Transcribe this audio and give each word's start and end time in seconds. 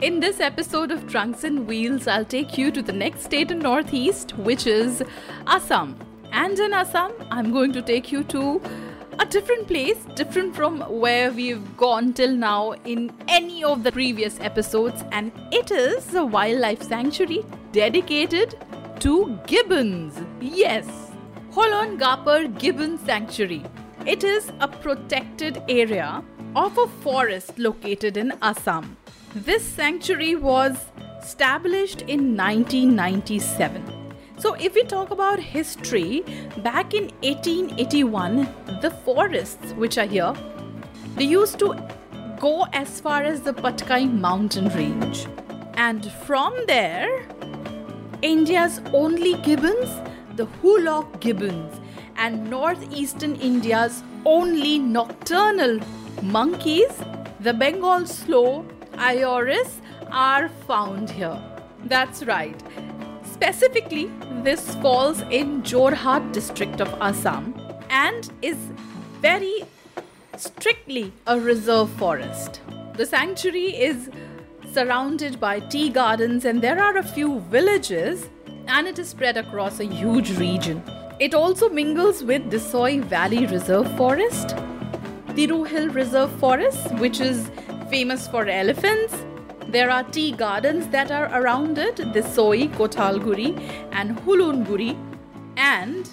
In 0.00 0.18
this 0.18 0.40
episode 0.40 0.90
of 0.92 1.06
Trunks 1.06 1.44
and 1.44 1.66
Wheels, 1.66 2.06
I'll 2.06 2.24
take 2.24 2.56
you 2.56 2.70
to 2.70 2.80
the 2.80 2.90
next 2.90 3.24
state 3.24 3.50
in 3.50 3.58
Northeast, 3.58 4.30
which 4.38 4.66
is 4.66 5.02
Assam. 5.46 5.94
And 6.32 6.58
in 6.58 6.72
Assam, 6.72 7.12
I'm 7.30 7.52
going 7.52 7.74
to 7.74 7.82
take 7.82 8.10
you 8.10 8.24
to 8.24 8.62
a 9.18 9.26
different 9.26 9.66
place, 9.66 9.98
different 10.16 10.56
from 10.56 10.80
where 10.80 11.30
we've 11.30 11.76
gone 11.76 12.14
till 12.14 12.34
now 12.34 12.72
in 12.86 13.12
any 13.28 13.62
of 13.62 13.82
the 13.82 13.92
previous 13.92 14.40
episodes, 14.40 15.04
and 15.12 15.32
it 15.52 15.70
is 15.70 16.14
a 16.14 16.24
wildlife 16.24 16.82
sanctuary 16.82 17.44
dedicated 17.72 18.54
to 19.00 19.38
gibbons. 19.46 20.18
Yes, 20.40 20.88
Hollongapar 21.52 22.58
Gibbon 22.58 22.96
Sanctuary. 22.96 23.62
It 24.06 24.24
is 24.24 24.50
a 24.60 24.66
protected 24.66 25.62
area 25.68 26.24
of 26.56 26.78
a 26.78 26.86
forest 26.86 27.58
located 27.58 28.16
in 28.16 28.32
Assam. 28.40 28.96
This 29.34 29.62
sanctuary 29.62 30.36
was 30.36 30.86
established 31.22 32.00
in 32.02 32.34
1997. 32.34 34.14
So, 34.38 34.54
if 34.54 34.74
we 34.74 34.84
talk 34.84 35.10
about 35.10 35.38
history, 35.38 36.24
back 36.62 36.94
in 36.94 37.10
1881, 37.22 38.48
the 38.80 38.90
forests 38.90 39.72
which 39.74 39.98
are 39.98 40.06
here, 40.06 40.32
they 41.16 41.24
used 41.24 41.58
to 41.58 41.74
go 42.40 42.66
as 42.72 43.00
far 43.00 43.22
as 43.22 43.42
the 43.42 43.52
Patkai 43.52 44.10
mountain 44.10 44.70
range. 44.70 45.26
And 45.74 46.10
from 46.24 46.54
there, 46.66 47.28
India's 48.22 48.80
only 48.94 49.34
gibbons, 49.42 49.90
the 50.36 50.46
Hoolock 50.46 51.20
gibbons, 51.20 51.80
and 52.24 52.50
northeastern 52.50 53.34
India's 53.36 54.02
only 54.26 54.78
nocturnal 54.78 55.80
monkeys, 56.22 57.02
the 57.40 57.54
Bengal 57.54 58.06
slow 58.06 58.66
loris, 58.96 59.80
are 60.12 60.50
found 60.66 61.08
here. 61.08 61.40
That's 61.84 62.24
right. 62.24 62.62
Specifically, 63.24 64.10
this 64.42 64.74
falls 64.76 65.22
in 65.30 65.62
Jorhat 65.62 66.32
district 66.32 66.82
of 66.82 66.92
Assam 67.00 67.54
and 67.88 68.30
is 68.42 68.58
very 69.20 69.64
strictly 70.36 71.12
a 71.26 71.40
reserve 71.40 71.88
forest. 71.92 72.60
The 72.96 73.06
sanctuary 73.06 73.74
is 73.74 74.10
surrounded 74.74 75.40
by 75.40 75.60
tea 75.60 75.88
gardens 75.88 76.44
and 76.44 76.60
there 76.60 76.78
are 76.78 76.98
a 76.98 77.02
few 77.02 77.40
villages 77.40 78.28
and 78.66 78.86
it 78.86 78.98
is 78.98 79.08
spread 79.08 79.38
across 79.38 79.80
a 79.80 79.84
huge 79.84 80.36
region. 80.38 80.82
It 81.20 81.34
also 81.34 81.68
mingles 81.68 82.24
with 82.24 82.50
Desoi 82.50 83.02
Valley 83.02 83.44
Reserve 83.44 83.94
Forest, 83.98 84.56
Tiru 85.36 85.66
Hill 85.68 85.90
Reserve 85.90 86.32
Forest, 86.40 86.94
which 86.94 87.20
is 87.20 87.50
famous 87.90 88.26
for 88.26 88.48
elephants. 88.48 89.14
There 89.68 89.90
are 89.90 90.02
tea 90.02 90.32
gardens 90.32 90.86
that 90.88 91.10
are 91.10 91.26
around 91.38 91.76
it, 91.76 91.96
Desoi, 92.14 92.68
Kotalguri, 92.68 93.50
and 93.92 94.16
Hulunguri, 94.20 94.96
and 95.58 96.08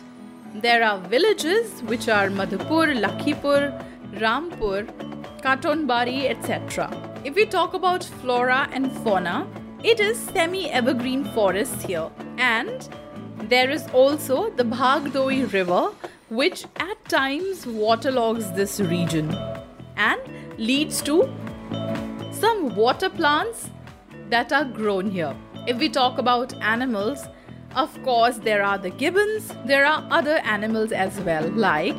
there 0.56 0.84
are 0.84 1.00
villages 1.00 1.82
which 1.84 2.10
are 2.10 2.28
Madhupur, 2.28 2.94
Lakhipur, 3.00 3.82
Rampur, 4.16 4.86
Katonbari, 5.42 6.30
etc. 6.30 6.92
If 7.24 7.34
we 7.36 7.46
talk 7.46 7.74
about 7.74 8.04
flora 8.04 8.68
and 8.74 8.92
fauna, 9.04 9.48
it 9.86 10.02
is 10.02 10.20
semi 10.20 10.70
evergreen 10.70 11.24
forests 11.34 11.82
here, 11.86 12.10
and 12.38 12.90
there 13.44 13.70
is 13.70 13.88
also 13.94 14.50
the 14.52 14.64
Bhagdoi 14.64 15.52
River, 15.54 15.92
which 16.30 16.66
at 16.78 17.04
times 17.06 17.66
waterlogs 17.66 18.54
this 18.56 18.80
region 18.80 19.34
and 19.96 20.20
leads 20.58 21.02
to 21.04 21.34
some 22.32 22.76
water 22.76 23.10
plants 23.10 23.70
that 24.30 24.52
are 24.52 24.66
grown 24.66 25.10
here. 25.10 25.36
If 25.68 25.78
we 25.78 25.90
talk 25.90 26.18
about 26.18 26.54
animals, 26.62 27.26
of 27.76 27.92
course, 28.04 28.38
there 28.38 28.64
are 28.64 28.78
the 28.78 28.90
gibbons, 28.90 29.54
there 29.66 29.86
are 29.86 30.06
other 30.10 30.38
animals 30.38 30.92
as 30.92 31.20
well, 31.22 31.48
like 31.50 31.96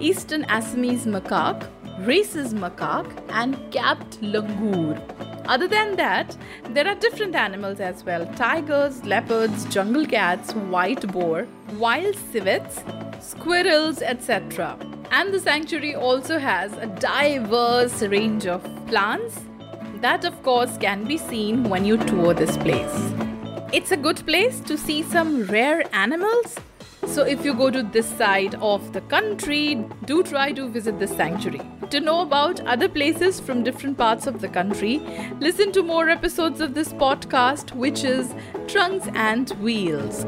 Eastern 0.00 0.44
Assamese 0.44 1.06
macaque, 1.06 1.66
rhesus 2.06 2.52
macaque, 2.52 3.12
and 3.30 3.56
capped 3.72 4.20
langur. 4.20 5.00
Other 5.46 5.66
than 5.66 5.96
that, 5.96 6.36
there 6.70 6.86
are 6.86 6.94
different 6.94 7.34
animals 7.34 7.80
as 7.80 8.04
well 8.04 8.26
tigers, 8.34 9.04
leopards, 9.04 9.64
jungle 9.66 10.06
cats, 10.06 10.52
white 10.54 11.06
boar, 11.12 11.46
wild 11.74 12.16
civets, 12.32 12.82
squirrels, 13.20 14.02
etc. 14.02 14.76
And 15.10 15.34
the 15.34 15.40
sanctuary 15.40 15.94
also 15.94 16.38
has 16.38 16.72
a 16.74 16.86
diverse 16.86 18.02
range 18.02 18.46
of 18.46 18.62
plants 18.86 19.40
that, 20.00 20.24
of 20.24 20.42
course, 20.42 20.76
can 20.78 21.04
be 21.04 21.16
seen 21.18 21.64
when 21.68 21.84
you 21.84 21.96
tour 21.96 22.34
this 22.34 22.56
place. 22.56 23.12
It's 23.72 23.92
a 23.92 23.96
good 23.96 24.24
place 24.26 24.60
to 24.60 24.76
see 24.76 25.02
some 25.02 25.44
rare 25.46 25.82
animals. 25.94 26.58
So, 27.06 27.24
if 27.24 27.44
you 27.44 27.52
go 27.52 27.70
to 27.70 27.82
this 27.82 28.08
side 28.08 28.54
of 28.56 28.92
the 28.92 29.00
country, 29.02 29.74
do 30.06 30.22
try 30.22 30.52
to 30.52 30.68
visit 30.68 30.98
this 30.98 31.14
sanctuary. 31.14 31.60
To 31.90 32.00
know 32.00 32.20
about 32.20 32.60
other 32.60 32.88
places 32.88 33.38
from 33.40 33.62
different 33.62 33.98
parts 33.98 34.26
of 34.26 34.40
the 34.40 34.48
country, 34.48 34.98
listen 35.40 35.72
to 35.72 35.82
more 35.82 36.08
episodes 36.08 36.60
of 36.60 36.74
this 36.74 36.92
podcast, 36.92 37.74
which 37.74 38.04
is 38.04 38.34
Trunks 38.66 39.08
and 39.14 39.50
Wheels. 39.60 40.24